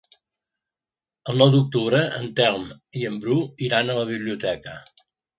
[1.33, 2.63] El nou d'octubre en Telm
[3.01, 3.35] i en Bru
[3.67, 4.75] iran a la biblioteca.